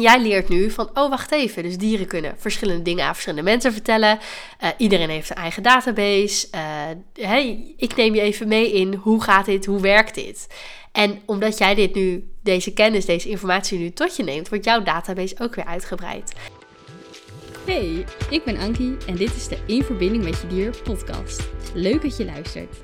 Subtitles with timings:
[0.00, 3.72] Jij leert nu van, oh wacht even, dus dieren kunnen verschillende dingen aan verschillende mensen
[3.72, 4.18] vertellen.
[4.62, 6.46] Uh, iedereen heeft een eigen database.
[6.54, 6.60] Uh,
[7.26, 10.46] hey, ik neem je even mee in, hoe gaat dit, hoe werkt dit?
[10.92, 14.82] En omdat jij dit nu, deze kennis, deze informatie nu tot je neemt, wordt jouw
[14.82, 16.32] database ook weer uitgebreid.
[17.66, 21.48] Hey, ik ben Ankie en dit is de In Verbinding met Je Dier podcast.
[21.74, 22.76] Leuk dat je luistert.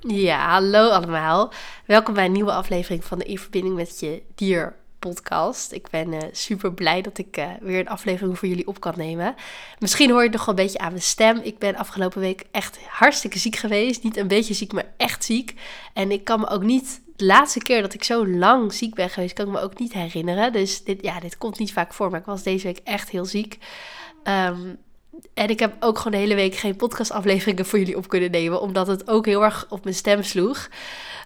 [0.00, 1.52] Ja, hallo allemaal.
[1.86, 5.72] Welkom bij een nieuwe aflevering van de In Verbinding met Je Dier podcast.
[5.72, 8.94] Ik ben uh, super blij dat ik uh, weer een aflevering voor jullie op kan
[8.96, 9.34] nemen.
[9.78, 11.40] Misschien hoor je het nog wel een beetje aan mijn stem.
[11.42, 14.02] Ik ben afgelopen week echt hartstikke ziek geweest.
[14.02, 15.54] Niet een beetje ziek, maar echt ziek.
[15.92, 17.00] En ik kan me ook niet.
[17.16, 19.92] De laatste keer dat ik zo lang ziek ben geweest, kan ik me ook niet
[19.92, 20.52] herinneren.
[20.52, 22.10] Dus dit, ja, dit komt niet vaak voor.
[22.10, 23.58] Maar ik was deze week echt heel ziek.
[24.24, 24.78] Um,
[25.34, 28.60] en ik heb ook gewoon de hele week geen podcastafleveringen voor jullie op kunnen nemen.
[28.60, 30.68] Omdat het ook heel erg op mijn stem sloeg.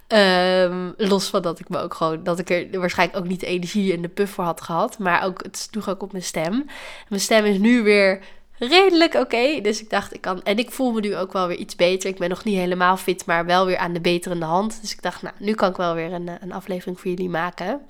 [0.09, 3.47] Um, los van dat ik me ook gewoon, dat ik er waarschijnlijk ook niet de
[3.47, 4.99] energie en de puff voor had gehad.
[4.99, 6.67] Maar ook, het sloeg ook op mijn stem.
[7.09, 8.21] Mijn stem is nu weer
[8.59, 9.61] redelijk oké.
[9.61, 10.43] dus ik dacht, ik kan.
[10.43, 12.11] En ik voel me nu ook wel weer iets beter.
[12.11, 14.79] Ik ben nog niet helemaal fit, maar wel weer aan de beterende hand.
[14.81, 17.81] Dus ik dacht, nou, nu kan ik wel weer een, een aflevering voor jullie maken.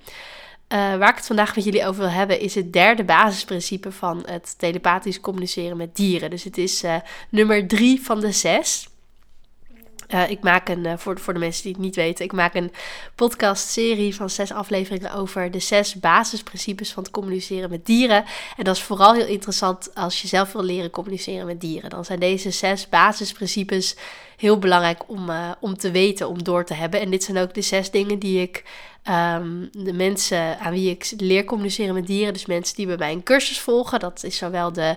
[0.73, 4.23] Uh, waar ik het vandaag met jullie over wil hebben, is het derde basisprincipe van
[4.27, 6.31] het telepathisch communiceren met dieren.
[6.31, 6.97] Dus het is uh,
[7.29, 8.89] nummer drie van de zes.
[10.15, 12.55] Uh, ik maak een, uh, voor, voor de mensen die het niet weten, ik maak
[12.55, 12.73] een
[13.15, 18.25] podcastserie van zes afleveringen over de zes basisprincipes van het communiceren met dieren.
[18.57, 21.91] En dat is vooral heel interessant als je zelf wil leren communiceren met dieren.
[21.91, 23.97] Dan zijn deze zes basisprincipes
[24.37, 27.01] heel belangrijk om, uh, om te weten, om door te hebben.
[27.01, 28.65] En dit zijn ook de zes dingen die ik
[29.09, 33.13] um, de mensen aan wie ik leer communiceren met dieren, dus mensen die bij mij
[33.13, 34.97] een cursus volgen, dat is zowel de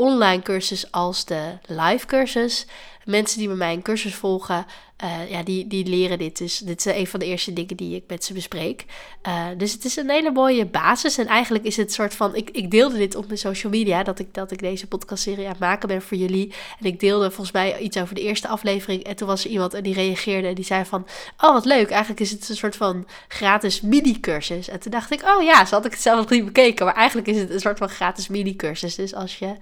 [0.00, 2.66] online cursus als de live cursus.
[3.04, 4.66] Mensen die bij mij een cursus volgen,
[5.04, 6.38] uh, ja, die, die leren dit.
[6.38, 8.84] Dus dit is een van de eerste dingen die ik met ze bespreek.
[9.26, 11.18] Uh, dus het is een hele mooie basis.
[11.18, 12.34] En eigenlijk is het soort van.
[12.34, 14.02] Ik, ik deelde dit op mijn social media.
[14.02, 16.52] Dat ik, dat ik deze podcastserie aan het maken ben voor jullie.
[16.80, 19.02] En ik deelde volgens mij iets over de eerste aflevering.
[19.02, 20.48] En toen was er iemand en die reageerde.
[20.48, 21.06] En die zei van.
[21.40, 21.90] Oh, wat leuk.
[21.90, 24.68] Eigenlijk is het een soort van gratis mini-cursus.
[24.68, 25.22] En toen dacht ik.
[25.22, 26.84] Oh ja, zo had ik het zelf nog niet bekeken.
[26.84, 28.94] Maar eigenlijk is het een soort van gratis mini-cursus.
[28.94, 29.54] Dus als je,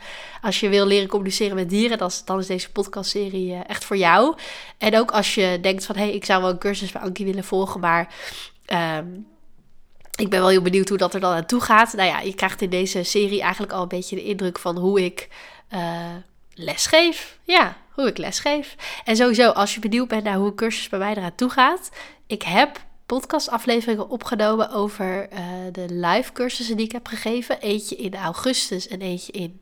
[0.42, 1.98] als je wil leren communiceren met dieren.
[1.98, 4.36] Dan, dan is deze podcastserie uh, echt voor jou.
[4.78, 7.26] En ook als je denkt van hé, hey, ik zou wel een cursus bij Ankie
[7.26, 8.14] willen volgen, maar
[8.98, 9.26] um,
[10.14, 11.92] ik ben wel heel benieuwd hoe dat er dan aan toe gaat.
[11.92, 15.04] Nou ja, je krijgt in deze serie eigenlijk al een beetje de indruk van hoe
[15.04, 15.28] ik
[15.74, 16.14] uh,
[16.54, 17.38] lesgeef.
[17.42, 18.76] Ja, hoe ik lesgeef.
[19.04, 21.90] En sowieso, als je benieuwd bent naar hoe een cursus bij mij eraan toe gaat.
[22.26, 25.38] Ik heb podcastafleveringen opgenomen over uh,
[25.72, 27.60] de live cursussen die ik heb gegeven.
[27.60, 29.58] Eentje in augustus en eentje in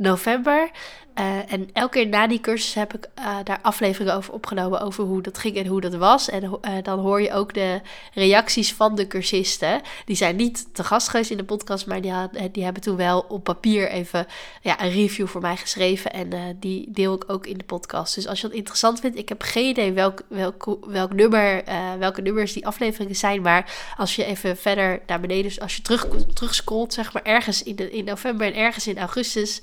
[0.00, 0.70] november.
[1.18, 5.04] Uh, en elke keer na die cursus heb ik uh, daar afleveringen over opgenomen over
[5.04, 6.28] hoe dat ging en hoe dat was.
[6.28, 7.80] En uh, dan hoor je ook de
[8.14, 9.80] reacties van de cursisten.
[10.04, 12.12] Die zijn niet te gast geweest in de podcast, maar die,
[12.52, 14.26] die hebben toen wel op papier even
[14.62, 16.12] ja, een review voor mij geschreven.
[16.12, 18.14] En die deel ik ook in de podcast.
[18.14, 21.62] Dus als je dat interessant vindt, ik heb geen idee welk, welk, welk nummer,
[21.98, 23.42] welke nummers die afleveringen zijn.
[23.42, 27.22] Maar als je even verder naar beneden, dus als je terug, terug scrolt, zeg maar
[27.22, 29.60] ergens in, de, in november en ergens in augustus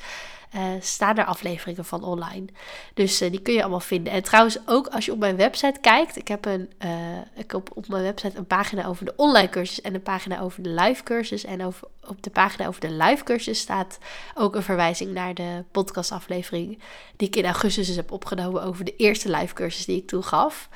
[0.55, 2.45] uh, staan er afleveringen van online.
[2.93, 4.13] Dus uh, die kun je allemaal vinden.
[4.13, 7.69] En trouwens, ook als je op mijn website kijkt, ik heb, een, uh, ik heb
[7.73, 11.03] op mijn website een pagina over de online cursus en een pagina over de live
[11.03, 11.43] cursus.
[11.43, 13.97] En over, op de pagina over de live cursus staat
[14.35, 16.79] ook een verwijzing naar de podcastaflevering
[17.15, 20.23] die ik in augustus dus heb opgenomen over de eerste live cursus die ik toen
[20.23, 20.69] gaf.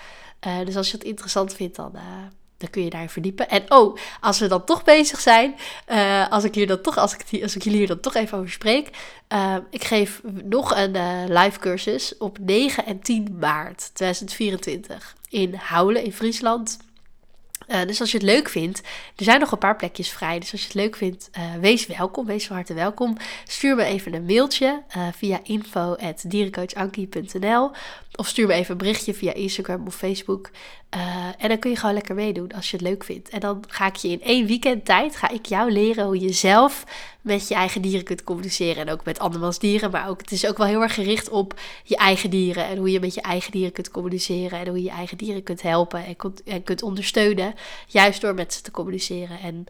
[0.65, 1.95] dus als je het interessant vindt, dan
[2.61, 3.49] dan kun je daar verdiepen.
[3.49, 5.55] En oh, als we dan toch bezig zijn,
[5.91, 8.37] uh, als, ik hier dan toch, als, ik, als ik jullie hier dan toch even
[8.37, 8.89] over spreek.
[9.33, 15.53] Uh, ik geef nog een uh, live cursus op 9 en 10 maart 2024 in
[15.55, 16.77] Houlen in Friesland.
[17.67, 18.81] Uh, dus als je het leuk vindt,
[19.15, 20.39] er zijn nog een paar plekjes vrij.
[20.39, 23.17] Dus als je het leuk vindt, uh, wees welkom, wees van harte welkom.
[23.47, 27.71] Stuur me even een mailtje uh, via info.dierencoachankie.nl
[28.15, 30.49] of stuur me even een berichtje via Instagram of Facebook.
[31.37, 33.29] en dan kun je gewoon lekker meedoen als je het leuk vindt.
[33.29, 36.33] En dan ga ik je in één weekend tijd, ga ik jou leren hoe je
[36.33, 36.85] zelf
[37.21, 38.87] met je eigen dieren kunt communiceren.
[38.87, 39.91] En ook met andermans dieren.
[39.91, 42.65] Maar ook, het is ook wel heel erg gericht op je eigen dieren.
[42.65, 44.59] En hoe je met je eigen dieren kunt communiceren.
[44.59, 47.53] En hoe je je eigen dieren kunt helpen en, kunt, en kunt ondersteunen.
[47.87, 49.39] Juist door met ze te communiceren.
[49.39, 49.65] En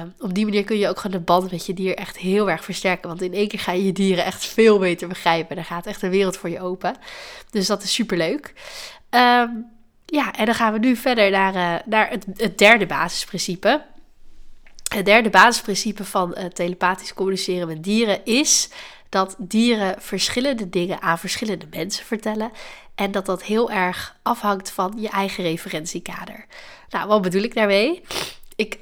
[0.00, 2.50] um, op die manier kun je ook gewoon de band met je dier echt heel
[2.50, 3.08] erg versterken.
[3.08, 5.56] Want in één keer ga je je dieren echt veel beter begrijpen.
[5.56, 6.96] Er gaat echt een wereld voor je open.
[7.50, 8.52] Dus dat is super leuk.
[9.10, 9.66] Um,
[10.06, 13.82] ja, en dan gaan we nu verder naar, uh, naar het, het derde basisprincipe.
[14.92, 18.68] Het derde basisprincipe van uh, telepathisch communiceren met dieren is
[19.08, 22.50] dat dieren verschillende dingen aan verschillende mensen vertellen.
[22.94, 26.46] En dat dat heel erg afhangt van je eigen referentiekader.
[26.88, 28.02] Nou, wat bedoel ik daarmee?
[28.56, 28.78] Ik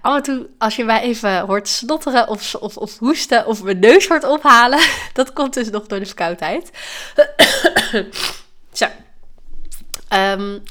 [0.00, 3.78] af en toe, als je mij even hoort snotteren of, of, of hoesten of mijn
[3.78, 4.80] neus hoort ophalen,
[5.12, 6.70] dat komt dus nog door de verkoudheid.
[8.72, 8.86] Zo.
[10.14, 10.62] Um,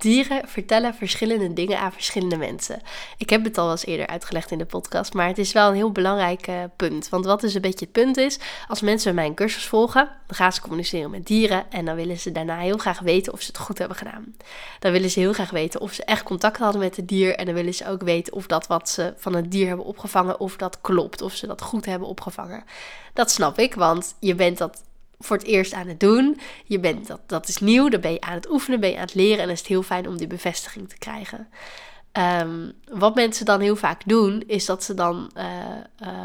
[0.00, 2.80] Dieren vertellen verschillende dingen aan verschillende mensen.
[3.16, 5.74] Ik heb het al eens eerder uitgelegd in de podcast, maar het is wel een
[5.74, 7.08] heel belangrijk uh, punt.
[7.08, 8.38] Want wat dus een beetje het punt is,
[8.68, 12.32] als mensen mijn cursus volgen, dan gaan ze communiceren met dieren en dan willen ze
[12.32, 14.34] daarna heel graag weten of ze het goed hebben gedaan.
[14.78, 17.46] Dan willen ze heel graag weten of ze echt contact hadden met het dier en
[17.46, 20.56] dan willen ze ook weten of dat wat ze van het dier hebben opgevangen, of
[20.56, 22.64] dat klopt, of ze dat goed hebben opgevangen.
[23.12, 24.82] Dat snap ik, want je bent dat
[25.18, 26.40] voor het eerst aan het doen.
[26.64, 29.02] Je bent, dat, dat is nieuw, dan ben je aan het oefenen, ben je aan
[29.02, 31.48] het leren en dan is het heel fijn om die bevestiging te krijgen.
[32.12, 35.44] Ehm, wat mensen dan heel vaak doen, is dat ze dan, uh,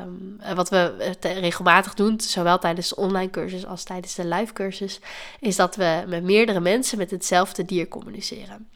[0.03, 4.99] um, wat we regelmatig doen, zowel tijdens de online cursus als tijdens de live cursus,
[5.39, 8.69] is dat we met meerdere mensen met hetzelfde dier communiceren.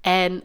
[0.00, 0.42] En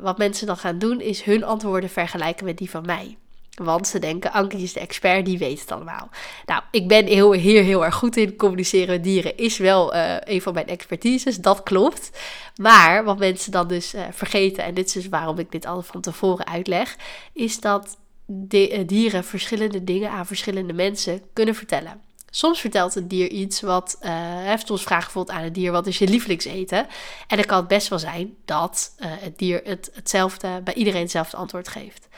[0.00, 3.16] wat mensen dan gaan doen, is hun antwoorden vergelijken met die van mij.
[3.62, 6.08] Want ze denken, Anke is de expert, die weet het allemaal.
[6.46, 8.36] Nou, ik ben heel, hier heel erg goed in.
[8.36, 12.10] Communiceren met dieren is wel uh, een van mijn expertises, dat klopt.
[12.56, 15.82] Maar wat mensen dan dus uh, vergeten, en dit is dus waarom ik dit al
[15.82, 16.96] van tevoren uitleg,
[17.32, 22.00] is dat de, uh, dieren verschillende dingen aan verschillende mensen kunnen vertellen.
[22.30, 23.98] Soms vertelt een dier iets wat.
[24.02, 26.86] Uh, heeft ons vragen bijvoorbeeld aan het dier: wat is je lievelingseten?
[27.26, 31.36] En dan kan het best wel zijn dat het dier het, hetzelfde, bij iedereen hetzelfde
[31.36, 32.08] antwoord geeft.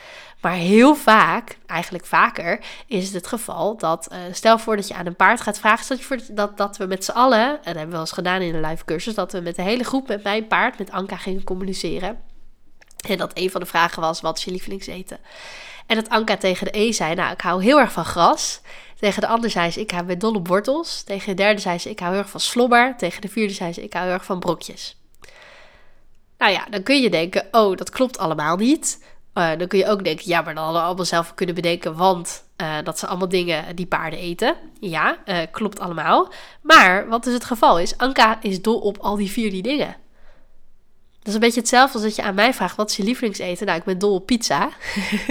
[0.41, 4.93] Maar heel vaak, eigenlijk vaker, is het het geval dat, uh, stel voor dat je
[4.93, 7.55] aan een paard gaat vragen, dat, je voor, dat, dat we met z'n allen, en
[7.55, 9.83] dat hebben we wel eens gedaan in een live cursus, dat we met de hele
[9.83, 12.19] groep met mijn paard, met Anka, gingen communiceren.
[13.07, 15.19] En dat een van de vragen was, wat is je lievelingseten?
[15.85, 18.61] En dat Anka tegen de E zei, nou, ik hou heel erg van gras.
[18.99, 21.03] Tegen de ander zei ze, ik hou ben dol op wortels.
[21.03, 22.95] Tegen de derde zei ze, ik hou heel erg van slobber.
[22.97, 24.97] Tegen de vierde zei ze, ik hou heel erg van brokjes.
[26.37, 28.99] Nou ja, dan kun je denken, oh, dat klopt allemaal niet.
[29.39, 31.95] Uh, dan kun je ook denken, ja, maar dan hadden we allemaal zelf kunnen bedenken,
[31.95, 34.55] want uh, dat ze allemaal dingen die paarden eten.
[34.79, 36.31] Ja, uh, klopt allemaal.
[36.61, 39.95] Maar wat is het geval is, Anka is dol op al die vier die dingen.
[41.19, 43.65] Dat is een beetje hetzelfde als dat je aan mij vraagt: wat is je lievelingseten?
[43.65, 44.69] Nou, ik ben dol op pizza.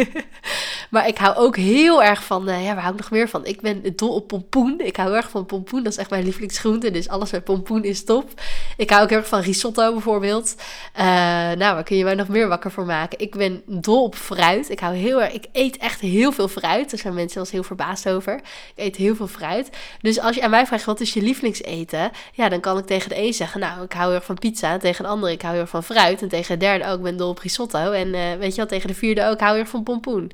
[0.90, 2.48] maar ik hou ook heel erg van.
[2.48, 3.46] Uh, ja, waar hou ik nog meer van?
[3.46, 4.80] Ik ben dol op pompoen.
[4.80, 5.82] Ik hou heel erg van pompoen.
[5.82, 6.90] Dat is echt mijn lievelingsgroente.
[6.90, 8.40] Dus alles met pompoen is top.
[8.76, 10.54] Ik hou ook heel erg van risotto bijvoorbeeld.
[10.98, 13.18] Uh, nou, waar kun je mij nog meer wakker voor maken?
[13.18, 14.70] Ik ben dol op fruit.
[14.70, 15.32] Ik hou heel erg.
[15.32, 16.90] Ik eet echt heel veel fruit.
[16.90, 18.34] Daar zijn mensen zelfs heel verbaasd over.
[18.34, 19.70] Ik eet heel veel fruit.
[20.00, 22.10] Dus als je aan mij vraagt: wat is je lievelingseten?
[22.32, 24.72] Ja, dan kan ik tegen de een zeggen: Nou, ik hou heel erg van pizza.
[24.72, 26.22] En tegen de andere, ik hou heel erg van fruit.
[26.22, 27.92] En tegen de derde ook, ben dol op risotto.
[27.92, 30.32] En uh, weet je wel, tegen de vierde ook, hou je van pompoen.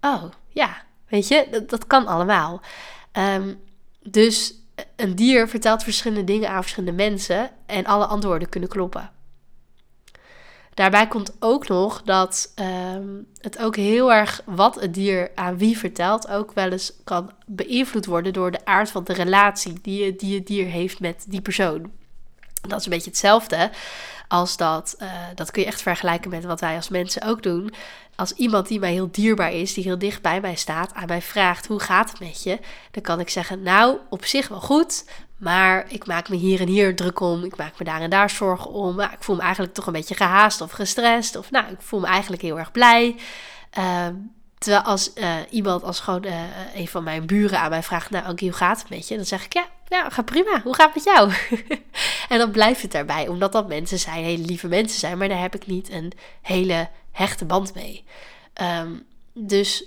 [0.00, 2.60] Oh, ja, weet je, dat, kan allemaal.
[3.12, 3.60] Um,
[4.02, 4.54] dus
[4.96, 7.50] een dier vertelt verschillende dingen aan verschillende mensen.
[7.66, 9.10] En alle antwoorden kunnen kloppen.
[10.74, 12.52] Daarbij komt ook nog dat
[12.94, 17.32] um, het ook heel erg wat het dier aan wie vertelt, ook wel eens kan
[17.46, 21.40] beïnvloed worden door de aard van de relatie die, die het dier heeft met die
[21.40, 21.90] persoon.
[22.68, 23.70] Dat is een beetje hetzelfde
[24.32, 27.72] als dat, uh, dat kun je echt vergelijken met wat wij als mensen ook doen.
[28.16, 31.22] Als iemand die mij heel dierbaar is, die heel dicht bij mij staat, aan mij
[31.22, 32.58] vraagt hoe gaat het met je,
[32.90, 35.04] dan kan ik zeggen, nou, op zich wel goed,
[35.36, 38.30] maar ik maak me hier en hier druk om, ik maak me daar en daar
[38.30, 41.72] zorgen om, maar ik voel me eigenlijk toch een beetje gehaast of gestrest, of nou,
[41.72, 43.16] ik voel me eigenlijk heel erg blij.
[43.78, 44.06] Uh,
[44.62, 46.40] Terwijl als uh, iemand, als gewoon uh,
[46.74, 49.16] een van mijn buren aan mij vraagt, nou Ankie, hoe gaat het met je?
[49.16, 50.60] Dan zeg ik, ja, ja gaat prima.
[50.64, 51.32] Hoe gaat het met jou?
[52.28, 55.40] en dan blijft het daarbij, omdat dat mensen zijn, hele lieve mensen zijn, maar daar
[55.40, 58.04] heb ik niet een hele hechte band mee.
[58.62, 59.84] Um, dus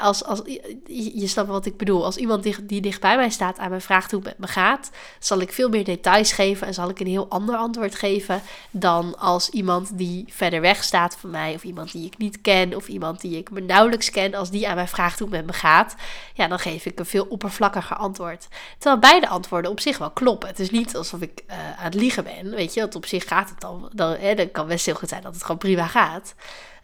[0.00, 0.42] Als, als,
[0.86, 2.04] je snapt wat ik bedoel.
[2.04, 4.46] Als iemand die, die dicht bij mij staat aan mij vraagt hoe het met me
[4.46, 8.42] gaat, zal ik veel meer details geven en zal ik een heel ander antwoord geven
[8.70, 12.76] dan als iemand die verder weg staat van mij, of iemand die ik niet ken,
[12.76, 14.34] of iemand die ik me nauwelijks ken.
[14.34, 15.94] Als die aan mij vraagt hoe het met me gaat,
[16.34, 18.48] ja, dan geef ik een veel oppervlakkiger antwoord.
[18.78, 20.48] Terwijl beide antwoorden op zich wel kloppen.
[20.48, 23.28] Het is niet alsof ik uh, aan het liegen ben, weet je, want op zich
[23.28, 25.86] gaat het dan, dan, hè, dan kan best heel goed zijn dat het gewoon prima
[25.86, 26.34] gaat.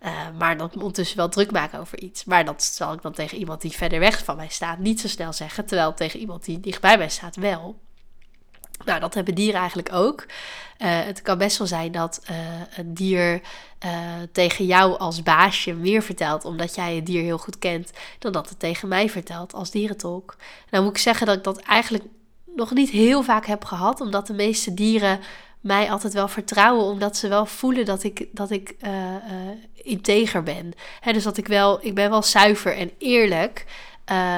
[0.03, 2.25] Uh, maar dan ondertussen wel druk maken over iets.
[2.25, 5.09] Maar dat zal ik dan tegen iemand die verder weg van mij staat niet zo
[5.09, 5.67] snel zeggen.
[5.67, 7.79] Terwijl tegen iemand die dichtbij mij staat wel.
[8.85, 10.27] Nou, dat hebben dieren eigenlijk ook.
[10.79, 12.37] Uh, het kan best wel zijn dat uh,
[12.77, 13.41] een dier
[14.33, 18.49] tegen jou als baasje meer vertelt, omdat jij het dier heel goed kent, dan dat
[18.49, 20.37] het tegen mij vertelt als dierentolk.
[20.71, 22.05] Nou moet ik zeggen dat ik dat eigenlijk
[22.57, 25.21] nog niet heel vaak heb gehad, omdat de meeste dieren
[25.61, 29.17] mij altijd wel vertrouwen, omdat ze wel voelen dat ik, dat ik uh, uh,
[29.75, 30.73] integer ben.
[31.13, 33.65] Dus dat ik wel, ik ben wel zuiver en eerlijk.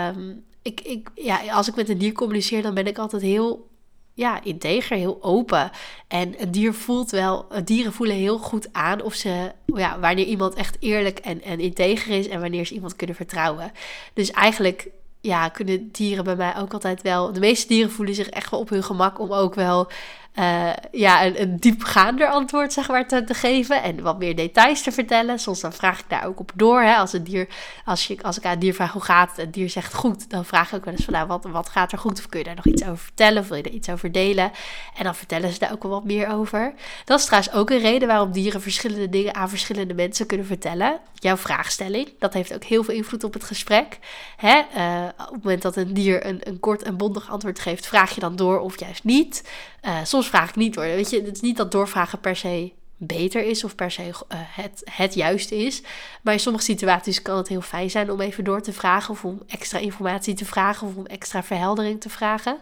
[0.09, 3.71] Um, ik, ik, ja, als ik met een dier communiceer, dan ben ik altijd heel
[4.15, 5.71] ja, integer, heel open.
[6.09, 10.55] En een dier voelt wel, dieren voelen heel goed aan of ze, ja, wanneer iemand
[10.55, 13.73] echt eerlijk en, en integer is en wanneer ze iemand kunnen vertrouwen.
[14.15, 14.89] Dus eigenlijk
[15.21, 17.33] ja, kunnen dieren bij mij ook altijd wel.
[17.33, 19.91] De meeste dieren voelen zich echt wel op hun gemak om ook wel
[20.39, 23.83] uh, ja, een, diepgaander antwoord zeg maar, te, geven.
[23.83, 25.39] En wat meer details te vertellen.
[25.39, 26.83] Soms dan vraag ik daar ook op door.
[26.83, 26.95] Hè.
[26.95, 27.49] Als, een dier,
[27.85, 30.31] als, je, als ik aan een dier vraag hoe gaat het, het dier zegt goed.
[30.31, 32.19] Dan vraag ik ook wel eens van nou, wat, wat gaat er goed?
[32.19, 33.43] Of kun je daar nog iets over vertellen?
[33.43, 34.51] Of wil je er iets over delen?
[34.97, 36.75] En dan vertellen ze daar ook wel wat meer over.
[37.05, 41.01] Dat is trouwens ook een reden waarom dieren verschillende dingen aan verschillende mensen kunnen vertellen.
[41.15, 43.99] Jouw vraagstelling, dat heeft ook heel veel invloed op het gesprek.
[44.37, 44.63] Hè?
[44.77, 48.15] Uh, op het moment dat een dier een, een kort en bondig antwoord geeft, vraag
[48.15, 49.43] je dan door of juist niet.
[49.83, 50.85] Uh, soms vraag ik niet hoor.
[50.85, 52.73] Weet je, het is niet dat doorvragen per se
[53.07, 55.83] beter is of per se uh, het, het juiste is.
[56.23, 59.25] Maar in sommige situaties kan het heel fijn zijn om even door te vragen of
[59.25, 62.59] om extra informatie te vragen of om extra verheldering te vragen.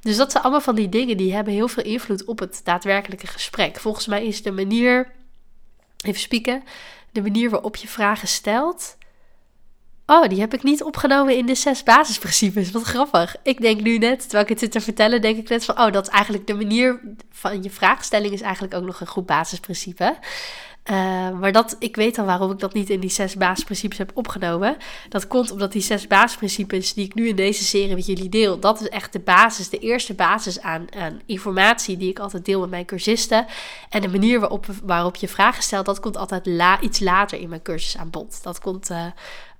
[0.00, 3.26] Dus dat zijn allemaal van die dingen die hebben heel veel invloed op het daadwerkelijke
[3.26, 3.80] gesprek.
[3.80, 5.10] Volgens mij is de manier,
[6.04, 6.62] even spieken,
[7.12, 8.96] de manier waarop je vragen stelt
[10.06, 12.70] Oh, die heb ik niet opgenomen in de zes basisprincipes.
[12.70, 13.36] Wat grappig.
[13.42, 15.92] Ik denk nu net, terwijl ik het zit te vertellen, denk ik net van, oh,
[15.92, 20.16] dat is eigenlijk de manier van je vraagstelling is eigenlijk ook nog een goed basisprincipe.
[20.90, 24.10] Uh, maar dat, ik weet al waarom ik dat niet in die zes basisprincipes heb
[24.14, 24.76] opgenomen.
[25.08, 28.58] Dat komt omdat die zes basisprincipes die ik nu in deze serie met jullie deel,
[28.58, 30.86] dat is echt de basis, de eerste basis aan,
[31.26, 33.46] informatie die ik altijd deel met mijn cursisten.
[33.88, 36.46] En de manier waarop, waarop je vragen stelt, dat komt altijd
[36.80, 38.42] iets later in mijn cursus aan bod.
[38.42, 39.06] Dat komt uh,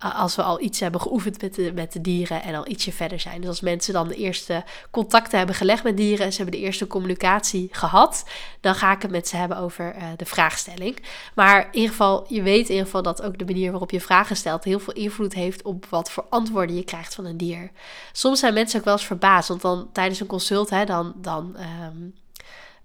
[0.02, 3.20] als we al iets hebben geoefend met de, met de dieren en al ietsje verder
[3.20, 3.40] zijn.
[3.40, 6.66] Dus als mensen dan de eerste contacten hebben gelegd met dieren en ze hebben de
[6.66, 8.24] eerste communicatie gehad,
[8.60, 10.98] dan ga ik het met ze hebben over uh, de vraagstelling.
[11.34, 14.00] Maar in ieder geval, je weet in ieder geval dat ook de manier waarop je
[14.00, 17.70] vragen stelt heel veel invloed heeft op wat voor antwoorden je krijgt van een dier.
[18.12, 21.56] Soms zijn mensen ook wel eens verbaasd, want dan tijdens een consult, hè, dan, dan
[21.86, 22.14] um,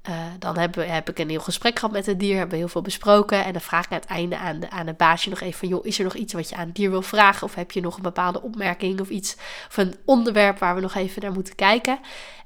[0.10, 2.68] uh, dan heb, heb, ik een heel gesprek gehad met het dier, hebben we heel
[2.68, 3.46] veel besproken.
[3.46, 5.68] En dan vraag ik aan het einde aan, de, aan het baasje nog even van...
[5.68, 7.44] joh, is er nog iets wat je aan het dier wil vragen?
[7.44, 9.36] Of heb je nog een bepaalde opmerking of iets...
[9.68, 12.00] of een onderwerp waar we nog even naar moeten kijken?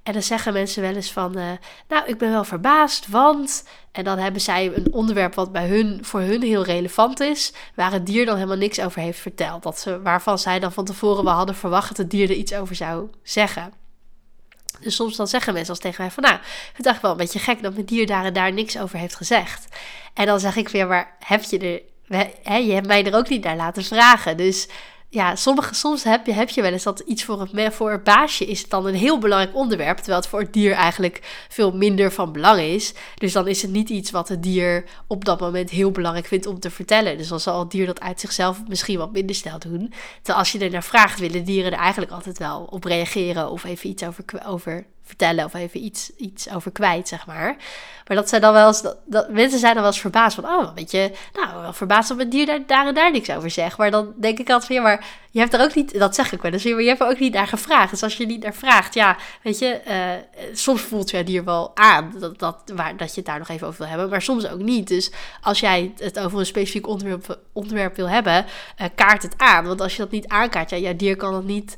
[0.03, 1.38] En dan zeggen mensen wel eens van...
[1.38, 1.51] Uh,
[1.88, 3.63] nou, ik ben wel verbaasd, want...
[3.91, 7.53] En dan hebben zij een onderwerp wat bij hun, voor hun heel relevant is...
[7.75, 9.63] waar het dier dan helemaal niks over heeft verteld.
[9.63, 12.53] Dat ze, waarvan zij dan van tevoren wel hadden verwacht dat het dier er iets
[12.53, 13.81] over zou zeggen...
[14.82, 16.38] Dus soms dan zeggen mensen als tegen mij van, nou,
[16.74, 19.68] het dacht wel een beetje gek dat mijn dier daar daar niks over heeft gezegd.
[20.14, 23.44] En dan zeg ik weer, maar heb je er, je hebt mij er ook niet
[23.44, 24.38] naar laten vragen.
[24.38, 24.68] Dus
[25.13, 28.03] ja, sommige, soms heb je, heb je wel eens dat iets voor het, voor het
[28.03, 32.12] baasje is dan een heel belangrijk onderwerp, terwijl het voor het dier eigenlijk veel minder
[32.12, 32.94] van belang is.
[33.15, 36.46] Dus dan is het niet iets wat het dier op dat moment heel belangrijk vindt
[36.46, 37.18] om te vertellen.
[37.18, 39.94] Dus dan zal het dier dat uit zichzelf misschien wat minder snel doen.
[40.15, 43.63] Terwijl als je er naar vraagt, willen dieren er eigenlijk altijd wel op reageren of
[43.63, 47.56] even iets over, over vertellen of even iets, iets over kwijt, zeg maar.
[48.08, 50.75] Maar dat zijn dan wel eens, dat, mensen zijn dan wel eens verbaasd van, oh,
[50.75, 53.77] weet je, nou, wel verbaasd dat een dier daar, daar en daar niks over zegt.
[53.77, 56.32] Maar dan denk ik altijd van, ja, maar je hebt er ook niet, dat zeg
[56.32, 57.89] ik wel eens, maar je hebt er ook niet naar gevraagd.
[57.89, 61.72] Dus als je niet naar vraagt, ja, weet je, uh, soms voelt je dier wel
[61.74, 64.48] aan dat, dat, waar, dat je het daar nog even over wil hebben, maar soms
[64.50, 64.88] ook niet.
[64.88, 68.46] Dus als jij het over een specifiek onderwerp, onderwerp wil hebben,
[68.82, 69.65] uh, kaart het aan.
[69.65, 71.77] Want als je dat niet aankaart, ja, jouw dier kan het niet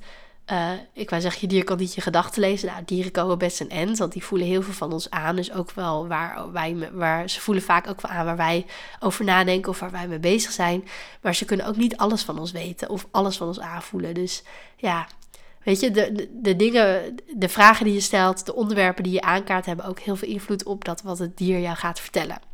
[0.52, 2.68] uh, ik wou zeggen, je dier kan niet je gedachten lezen.
[2.68, 5.36] Nou, dieren komen best een end, want die voelen heel veel van ons aan.
[5.36, 8.66] Dus ook wel waar wij, waar ze voelen vaak ook wel aan waar wij
[9.00, 10.88] over nadenken of waar wij mee bezig zijn.
[11.22, 14.14] Maar ze kunnen ook niet alles van ons weten of alles van ons aanvoelen.
[14.14, 14.44] Dus
[14.78, 15.08] ja,
[15.64, 19.22] weet je, de, de, de dingen, de vragen die je stelt, de onderwerpen die je
[19.22, 22.53] aankaart, hebben ook heel veel invloed op dat wat het dier jou gaat vertellen.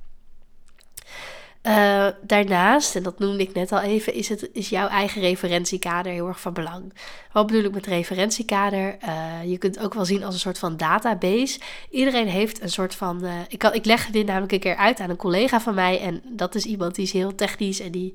[1.63, 6.11] Uh, daarnaast, en dat noemde ik net al even, is, het, is jouw eigen referentiekader
[6.11, 6.93] heel erg van belang.
[7.31, 8.97] Wat bedoel ik met referentiekader?
[9.03, 11.59] Uh, je kunt het ook wel zien als een soort van database.
[11.89, 13.25] Iedereen heeft een soort van.
[13.25, 15.99] Uh, ik, kan, ik leg dit namelijk een keer uit aan een collega van mij.
[15.99, 18.13] En dat is iemand die is heel technisch en die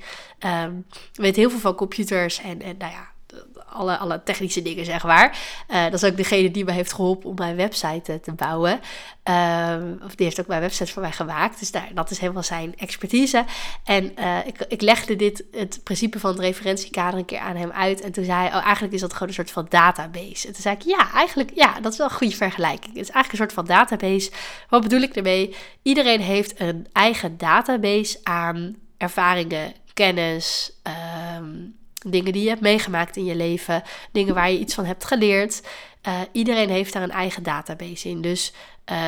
[0.64, 2.40] um, weet heel veel van computers.
[2.40, 3.13] En, en nou ja,
[3.75, 5.38] alle, alle technische dingen, zeg maar.
[5.69, 8.81] Uh, dat is ook degene die me heeft geholpen om mijn website te bouwen.
[9.25, 11.59] Um, of die heeft ook mijn website voor mij gemaakt.
[11.59, 13.45] Dus daar, dat is helemaal zijn expertise.
[13.85, 17.71] En uh, ik, ik legde dit, het principe van het referentiekader, een keer aan hem
[17.71, 18.00] uit.
[18.00, 20.47] En toen zei hij, oh, eigenlijk is dat gewoon een soort van database.
[20.47, 22.93] En toen zei ik, ja, eigenlijk, ja, dat is wel een goede vergelijking.
[22.95, 24.31] Het is eigenlijk een soort van database.
[24.69, 25.57] Wat bedoel ik ermee?
[25.83, 30.73] Iedereen heeft een eigen database aan ervaringen, kennis,
[31.38, 33.82] um, dingen die je hebt meegemaakt in je leven,
[34.12, 35.62] dingen waar je iets van hebt geleerd.
[36.08, 38.20] Uh, iedereen heeft daar een eigen database in.
[38.20, 38.52] Dus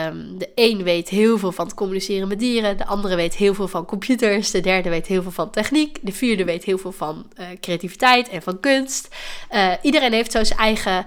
[0.07, 3.55] um, de een weet heel veel van het communiceren met dieren, de andere weet heel
[3.55, 6.93] veel van computers, de derde weet heel veel van techniek, de vierde weet heel veel
[6.93, 9.15] van uh, creativiteit en van kunst.
[9.51, 11.05] Uh, iedereen heeft zo zijn eigen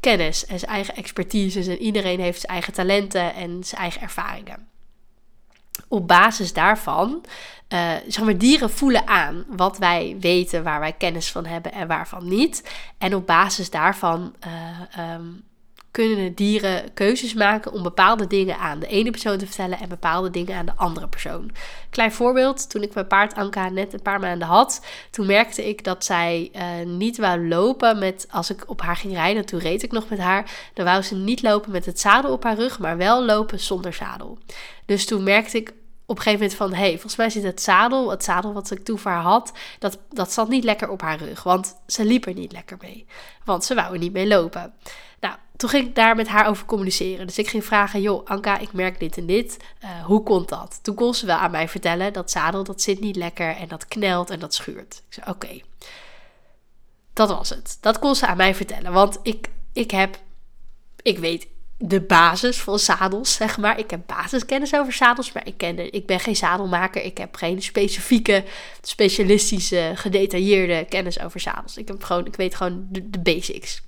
[0.00, 1.60] kennis en zijn eigen expertise.
[1.60, 4.68] En iedereen heeft zijn eigen talenten en zijn eigen ervaringen.
[5.88, 7.24] Op basis daarvan,
[7.68, 11.88] uh, zeg maar, dieren voelen aan wat wij weten, waar wij kennis van hebben en
[11.88, 12.70] waarvan niet.
[12.98, 15.44] En op basis daarvan uh, um,
[15.96, 20.30] kunnen dieren keuzes maken om bepaalde dingen aan de ene persoon te vertellen en bepaalde
[20.30, 21.50] dingen aan de andere persoon.
[21.90, 25.84] Klein voorbeeld, toen ik mijn paard Anka net een paar maanden had, toen merkte ik
[25.84, 29.82] dat zij uh, niet wou lopen met, als ik op haar ging rijden, toen reed
[29.82, 32.78] ik nog met haar, dan wou ze niet lopen met het zadel op haar rug,
[32.78, 34.38] maar wel lopen zonder zadel.
[34.86, 35.68] Dus toen merkte ik
[36.06, 36.72] op een gegeven moment van...
[36.72, 39.52] hé, hey, volgens mij zit het zadel, het zadel wat ik toen voor haar had...
[39.78, 43.06] Dat, dat zat niet lekker op haar rug, want ze liep er niet lekker mee.
[43.44, 44.72] Want ze wou er niet mee lopen.
[45.20, 47.26] Nou, toen ging ik daar met haar over communiceren.
[47.26, 49.56] Dus ik ging vragen, joh, Anka, ik merk dit en dit.
[49.84, 50.78] Uh, hoe komt dat?
[50.82, 53.56] Toen kon ze wel aan mij vertellen, dat zadel, dat zit niet lekker...
[53.56, 55.02] en dat knelt en dat schuurt.
[55.08, 55.60] Ik zei, oké.
[57.12, 57.78] Dat was het.
[57.80, 58.92] Dat kon ze aan mij vertellen.
[58.92, 60.18] Want ik, ik heb...
[61.02, 61.46] Ik weet
[61.78, 63.78] de basis van zadels, zeg maar.
[63.78, 67.02] Ik heb basiskennis over zadels, maar ik, ken ik ben geen zadelmaker.
[67.02, 68.44] Ik heb geen specifieke,
[68.80, 71.76] specialistische, gedetailleerde kennis over zadels.
[71.76, 73.82] Ik, heb gewoon, ik weet gewoon de, de basics.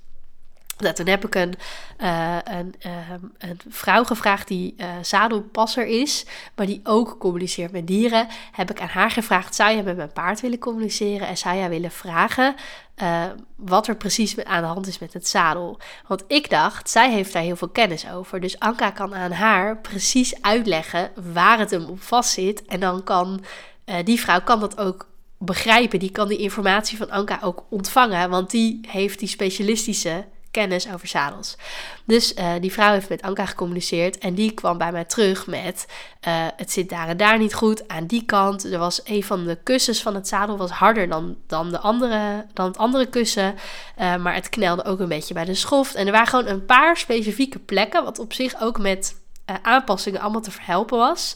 [0.79, 1.53] Nou, toen heb ik een,
[2.01, 7.87] uh, een, uh, een, vrouw gevraagd die uh, zadelpasser is, maar die ook communiceert met
[7.87, 8.27] dieren.
[8.51, 11.69] Heb ik aan haar gevraagd: zou jij met mijn paard willen communiceren en zou jij
[11.69, 12.55] willen vragen
[13.55, 15.79] wat er precies aan de hand is met het zadel?
[16.07, 18.39] Want ik dacht, zij heeft daar heel veel kennis over.
[18.39, 22.65] Dus Anka kan aan haar precies uitleggen waar het hem op vast zit.
[22.65, 23.43] En dan kan
[24.03, 25.07] die vrouw kan dat ook
[25.37, 25.99] begrijpen.
[25.99, 31.07] Die kan die informatie van Anka ook ontvangen, want die heeft die specialistische kennis over
[31.07, 31.57] zadels.
[32.05, 35.85] Dus uh, die vrouw heeft met Anka gecommuniceerd en die kwam bij mij terug met
[36.27, 38.63] uh, het zit daar en daar niet goed aan die kant.
[38.63, 42.45] Er was een van de kussens van het zadel was harder dan, dan, de andere,
[42.53, 43.55] dan het andere kussen,
[43.99, 45.95] uh, maar het knelde ook een beetje bij de schoft.
[45.95, 49.15] En er waren gewoon een paar specifieke plekken, wat op zich ook met
[49.61, 51.35] aanpassingen allemaal te verhelpen was.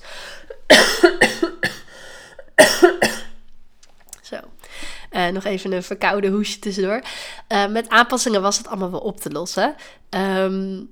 [5.15, 7.01] Uh, nog even een verkoude hoesje tussendoor.
[7.50, 9.75] Uh, met aanpassingen was het allemaal wel op te lossen.
[10.09, 10.90] Um,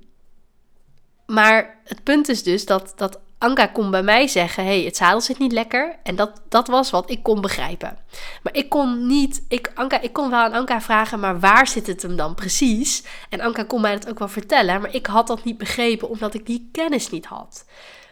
[1.26, 5.20] maar het punt is dus dat, dat Anka kon bij mij zeggen: hey, het zadel
[5.20, 5.98] zit niet lekker.
[6.02, 7.98] En dat, dat was wat ik kon begrijpen.
[8.42, 11.86] Maar ik kon niet, ik, Anka, ik kon wel aan Anka vragen, maar waar zit
[11.86, 13.04] het hem dan precies?
[13.28, 16.34] En Anka kon mij dat ook wel vertellen, maar ik had dat niet begrepen omdat
[16.34, 17.64] ik die kennis niet had.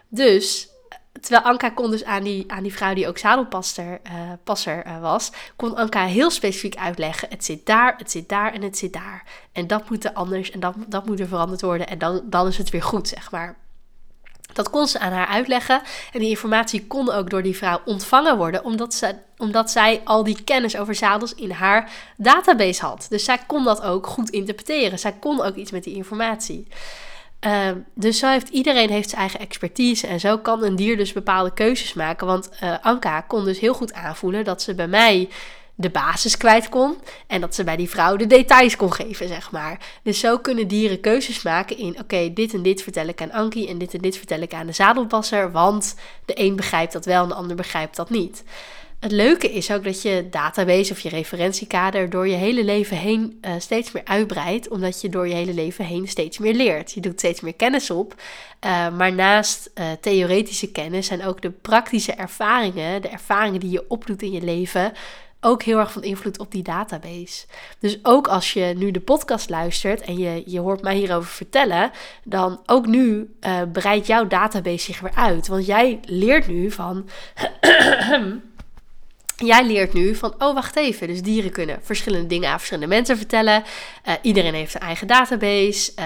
[0.08, 0.69] Dus
[1.20, 4.12] terwijl Anka kon dus aan die, aan die vrouw die ook zadelpasser uh,
[4.44, 8.62] passer, uh, was, kon Anka heel specifiek uitleggen: het zit daar, het zit daar en
[8.62, 9.24] het zit daar.
[9.52, 12.46] En dat moet er anders en dat, dat moet er veranderd worden en dan, dan
[12.46, 13.56] is het weer goed, zeg maar.
[14.52, 18.36] Dat kon ze aan haar uitleggen en die informatie kon ook door die vrouw ontvangen
[18.36, 23.06] worden, omdat, ze, omdat zij al die kennis over zadels in haar database had.
[23.08, 24.98] Dus zij kon dat ook goed interpreteren.
[24.98, 26.66] Zij kon ook iets met die informatie.
[27.46, 31.12] Uh, dus zo heeft iedereen heeft zijn eigen expertise en zo kan een dier dus
[31.12, 32.26] bepaalde keuzes maken.
[32.26, 35.28] Want uh, Anka kon dus heel goed aanvoelen dat ze bij mij
[35.80, 39.50] de basis kwijt kon en dat ze bij die vrouw de details kon geven, zeg
[39.50, 39.78] maar.
[40.02, 43.68] Dus zo kunnen dieren keuzes maken in, oké, dit en dit vertel ik aan Ankie
[43.68, 47.22] en dit en dit vertel ik aan de zadelpasser, want de een begrijpt dat wel
[47.22, 48.44] en de ander begrijpt dat niet.
[49.00, 53.38] Het leuke is ook dat je database of je referentiekader door je hele leven heen
[53.42, 56.92] uh, steeds meer uitbreidt, omdat je door je hele leven heen steeds meer leert.
[56.92, 58.14] Je doet steeds meer kennis op,
[58.64, 63.84] uh, maar naast uh, theoretische kennis zijn ook de praktische ervaringen, de ervaringen die je
[63.88, 64.92] opdoet in je leven,
[65.40, 67.46] ook heel erg van invloed op die database.
[67.78, 71.90] Dus ook als je nu de podcast luistert en je, je hoort mij hierover vertellen,
[72.24, 73.34] dan ook nu
[73.72, 75.46] breidt jouw database zich weer uit.
[75.46, 77.08] Want jij leert nu van.
[79.44, 83.16] Jij leert nu van, oh wacht even, dus dieren kunnen verschillende dingen aan verschillende mensen
[83.16, 83.64] vertellen.
[84.08, 85.92] Uh, iedereen heeft een eigen database.
[85.98, 86.04] Uh,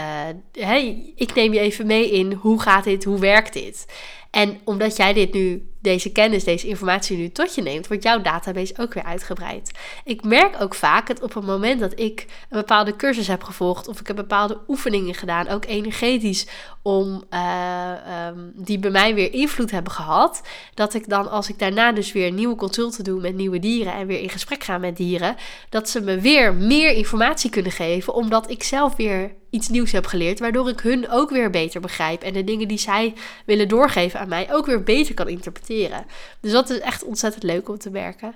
[0.66, 3.86] hey, ik neem je even mee in, hoe gaat dit, hoe werkt dit?
[4.30, 8.20] En omdat jij dit nu deze kennis, deze informatie nu tot je neemt, wordt jouw
[8.20, 9.70] database ook weer uitgebreid.
[10.04, 13.88] Ik merk ook vaak dat op het moment dat ik een bepaalde cursus heb gevolgd
[13.88, 16.46] of ik heb bepaalde oefeningen gedaan, ook energetisch,
[16.82, 17.90] om uh,
[18.26, 20.42] um, die bij mij weer invloed hebben gehad,
[20.74, 24.06] dat ik dan als ik daarna dus weer nieuwe consulten doe met nieuwe dieren en
[24.06, 25.36] weer in gesprek ga met dieren,
[25.68, 30.06] dat ze me weer meer informatie kunnen geven, omdat ik zelf weer iets nieuws heb
[30.06, 33.14] geleerd, waardoor ik hun ook weer beter begrijp en de dingen die zij
[33.46, 36.06] willen doorgeven aan mij ook weer beter kan interpreteren.
[36.40, 38.34] Dus dat is echt ontzettend leuk om te werken.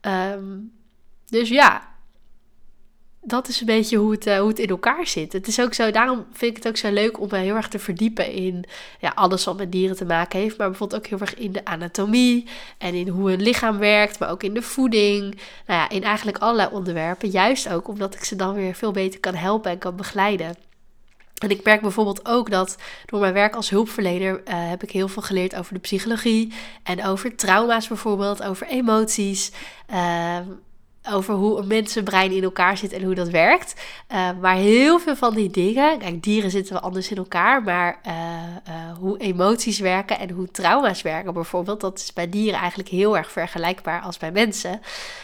[0.00, 0.72] Um,
[1.26, 1.88] dus ja,
[3.20, 5.32] dat is een beetje hoe het, uh, hoe het in elkaar zit.
[5.32, 7.68] Het is ook zo, daarom vind ik het ook zo leuk om me heel erg
[7.68, 8.64] te verdiepen in
[9.00, 10.58] ja, alles wat met dieren te maken heeft.
[10.58, 12.46] Maar bijvoorbeeld ook heel erg in de anatomie
[12.78, 15.22] en in hoe een lichaam werkt, maar ook in de voeding.
[15.66, 17.28] Nou ja, in eigenlijk allerlei onderwerpen.
[17.28, 20.56] Juist ook omdat ik ze dan weer veel beter kan helpen en kan begeleiden.
[21.38, 22.76] En ik merk bijvoorbeeld ook dat
[23.06, 26.52] door mijn werk als hulpverlener uh, heb ik heel veel geleerd over de psychologie
[26.82, 29.52] en over trauma's bijvoorbeeld, over emoties.
[29.90, 30.38] Uh,
[31.10, 33.74] over hoe een mensenbrein in elkaar zit en hoe dat werkt.
[34.12, 38.00] Uh, maar heel veel van die dingen, kijk, dieren zitten wel anders in elkaar, maar
[38.06, 42.88] uh, uh, hoe emoties werken en hoe trauma's werken bijvoorbeeld, dat is bij dieren eigenlijk
[42.88, 44.80] heel erg vergelijkbaar als bij mensen.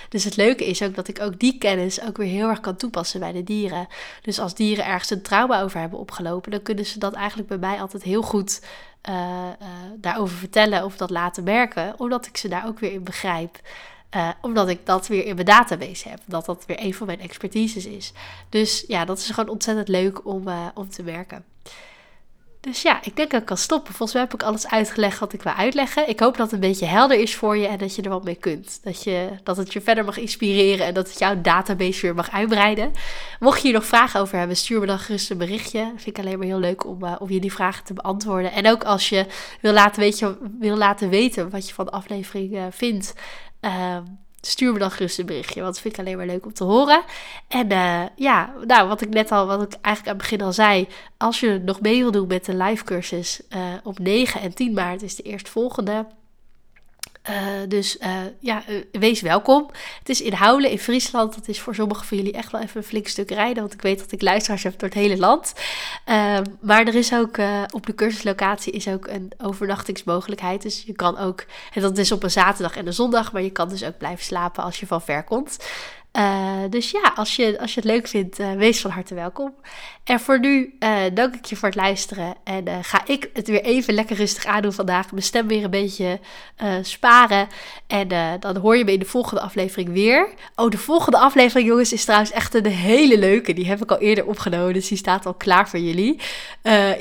[0.08, 2.76] Dus het leuke is ook dat ik ook die kennis ook weer heel erg kan
[2.76, 3.86] toepassen bij de dieren.
[4.22, 7.58] Dus als dieren ergens een trauma over hebben opgelopen, dan kunnen ze dat eigenlijk bij
[7.58, 8.60] mij altijd heel goed
[9.96, 13.60] daarover vertellen of dat laten merken, omdat ik ze daar ook weer in begrijp.
[14.16, 16.20] Uh, omdat ik dat weer in mijn database heb.
[16.26, 18.12] Dat dat weer een van mijn expertises is.
[18.48, 21.44] Dus ja, dat is gewoon ontzettend leuk om, uh, om te merken.
[22.64, 23.94] Dus ja, ik denk dat ik kan stoppen.
[23.94, 26.08] Volgens mij heb ik alles uitgelegd wat ik wil uitleggen.
[26.08, 28.24] Ik hoop dat het een beetje helder is voor je en dat je er wat
[28.24, 28.80] mee kunt.
[28.82, 32.30] Dat, je, dat het je verder mag inspireren en dat het jouw database weer mag
[32.30, 32.92] uitbreiden.
[33.40, 35.92] Mocht je hier nog vragen over hebben, stuur me dan gerust een berichtje.
[35.96, 38.52] Vind ik alleen maar heel leuk om, uh, om je die vragen te beantwoorden.
[38.52, 39.26] En ook als je
[39.60, 40.26] wil laten, weet
[40.58, 43.14] wil laten weten wat je van de aflevering vindt.
[43.64, 43.96] Uh,
[44.40, 45.60] stuur me dan gerust een berichtje.
[45.60, 47.02] Want dat vind ik alleen maar leuk om te horen.
[47.48, 50.52] En uh, ja, nou, wat ik net al, wat ik eigenlijk aan het begin al
[50.52, 50.88] zei.
[51.16, 54.72] Als je nog mee wil doen met de live cursus uh, op 9 en 10
[54.72, 56.06] maart is de eerstvolgende.
[57.30, 57.36] Uh,
[57.68, 59.70] dus uh, ja, uh, wees welkom.
[59.98, 61.34] Het is in Houlen in Friesland.
[61.34, 63.62] Dat is voor sommigen van jullie echt wel even een flink stuk rijden.
[63.62, 65.52] Want ik weet dat ik luisteraars heb door het hele land.
[66.60, 67.38] maar er is ook
[67.72, 70.62] op de cursuslocatie is ook een overnachtingsmogelijkheid.
[70.62, 73.32] Dus je kan ook, en dat is op een zaterdag en een zondag.
[73.32, 75.56] Maar je kan dus ook blijven slapen als je van ver komt.
[76.18, 79.54] Uh, dus ja, als je, als je het leuk vindt, uh, wees van harte welkom.
[80.04, 82.34] En voor nu uh, dank ik je voor het luisteren.
[82.44, 85.10] En ga ik het weer even lekker rustig aandoen vandaag.
[85.10, 86.20] Mijn stem weer een beetje
[86.82, 87.48] sparen.
[87.86, 88.08] En
[88.40, 90.28] dan hoor je me in de volgende aflevering weer.
[90.56, 93.52] Oh, de volgende aflevering, jongens, is trouwens echt een hele leuke.
[93.52, 96.20] Die heb ik al eerder opgenomen, dus die staat al klaar voor jullie.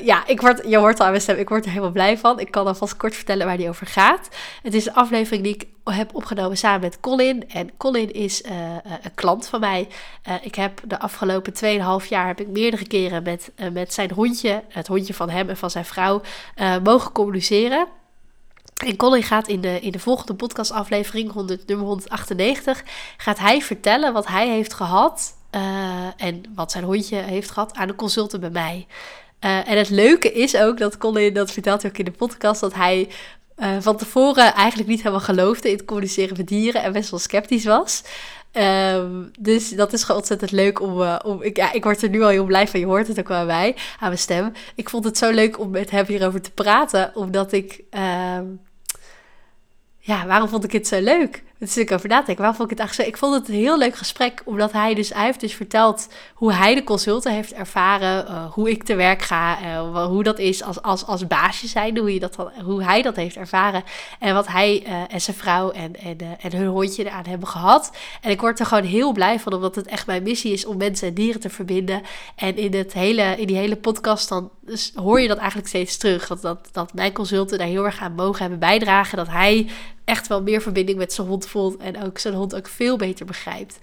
[0.02, 2.40] ja, ik word, je hoort al aan mijn stem, ik word er helemaal blij van.
[2.40, 4.28] Ik kan alvast kort vertellen waar die over gaat.
[4.62, 7.48] Het is een aflevering die ik heb opgenomen samen met Colin.
[7.48, 8.52] En Colin is uh,
[9.02, 9.88] een klant van mij.
[10.28, 11.52] Uh, ik heb de afgelopen
[12.02, 15.56] 2,5 jaar heb ik meerdere keren met, met zijn hondje, het hondje van hem en
[15.56, 16.20] van zijn vrouw,
[16.82, 17.86] mogen communiceren.
[18.86, 22.82] En Colin gaat in de, in de volgende podcastaflevering, 100, nummer 198,
[23.16, 25.36] gaat hij vertellen wat hij heeft gehad
[26.16, 28.86] en wat zijn hondje heeft gehad aan de consulten bij mij.
[29.38, 33.08] En het leuke is ook dat Colin, dat vertelt ook in de podcast, dat hij
[33.58, 37.20] uh, van tevoren eigenlijk niet helemaal geloofde in het communiceren met dieren en best wel
[37.20, 38.02] sceptisch was.
[38.52, 41.00] Um, dus dat is gewoon ontzettend leuk om.
[41.00, 42.80] Uh, om ik, ja, ik word er nu al heel blij van.
[42.80, 44.52] Je hoort het ook wel bij mij aan mijn stem.
[44.74, 47.82] Ik vond het zo leuk om met hem hierover te praten, omdat ik.
[48.38, 48.60] Um,
[49.98, 51.42] ja, waarom vond ik het zo leuk?
[51.64, 52.36] Is ik over nadenken.
[52.36, 53.14] Waarom vond ik het eigenlijk zo?
[53.14, 56.52] Ik vond het een heel leuk gesprek, omdat hij dus, hij heeft dus verteld hoe
[56.52, 60.62] hij de consulten heeft ervaren, uh, hoe ik te werk ga, uh, hoe dat is
[60.62, 63.84] als, als, als baasje zijn, hoe, je dat dan, hoe hij dat heeft ervaren
[64.18, 67.90] en wat hij uh, en zijn vrouw en, en, en hun hondje eraan hebben gehad.
[68.20, 70.76] En ik word er gewoon heel blij van, omdat het echt mijn missie is om
[70.76, 72.02] mensen en dieren te verbinden.
[72.36, 75.96] En in, het hele, in die hele podcast dan dus hoor je dat eigenlijk steeds
[75.96, 79.68] terug, dat, dat, dat mijn consulten daar heel erg aan mogen hebben bijdragen, dat hij
[80.04, 81.46] echt wel meer verbinding met zijn hond
[81.78, 83.78] en ook zijn hond ook veel beter begrijpt.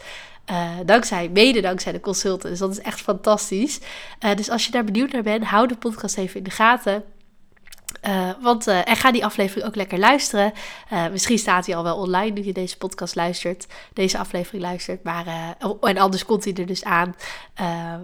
[0.51, 2.49] Uh, dankzij, mede dankzij de consulten.
[2.49, 3.79] Dus dat is echt fantastisch.
[4.25, 7.03] Uh, dus als je daar benieuwd naar bent, hou de podcast even in de gaten.
[8.07, 10.53] Uh, want, uh, en ga die aflevering ook lekker luisteren.
[10.93, 15.03] Uh, misschien staat hij al wel online nu je deze podcast luistert, deze aflevering luistert.
[15.03, 17.15] Maar, en anders komt hij er dus aan.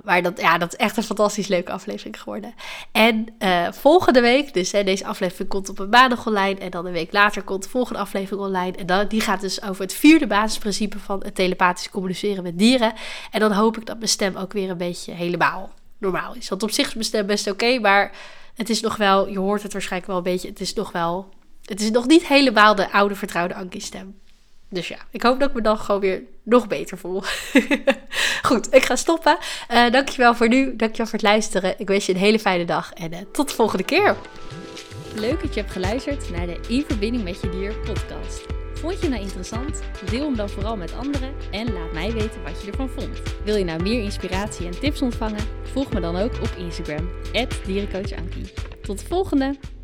[0.04, 2.54] maar dat, ja, dat is echt een fantastisch leuke aflevering geworden.
[2.92, 3.36] En
[3.74, 6.60] volgende week, dus hè, deze aflevering komt op een maandag online.
[6.60, 8.78] En dan een week later komt de volgende aflevering online.
[8.78, 12.94] En dan, die gaat dus over het vierde basisprincipe van het telepathisch communiceren met dieren.
[13.32, 16.50] En dan hoop ik dat mijn stem ook weer een beetje helemaal normaal is.
[16.50, 18.12] Want op zich is mijn stem best oké, maar
[18.58, 21.30] het is nog wel, je hoort het waarschijnlijk wel een beetje, het is nog wel,
[21.66, 24.20] het is nog niet helemaal de oude vertrouwde Ankie stem.
[24.70, 27.24] Dus ja, ik hoop dat ik me dan gewoon weer nog beter voel.
[28.48, 29.38] Goed, ik ga stoppen.
[29.72, 31.80] Uh, dankjewel voor nu, dankjewel voor het luisteren.
[31.80, 34.16] Ik wens je een hele fijne dag en uh, tot de volgende keer.
[35.16, 38.57] Leuk dat je hebt geluisterd naar de In Verbinding met Je Dier podcast.
[38.78, 39.82] Vond je nou interessant?
[40.10, 43.22] Deel hem dan vooral met anderen en laat mij weten wat je ervan vond.
[43.44, 45.48] Wil je nou meer inspiratie en tips ontvangen?
[45.64, 47.10] Volg me dan ook op Instagram,
[47.66, 48.54] dierencoachankie.
[48.82, 49.77] Tot de volgende!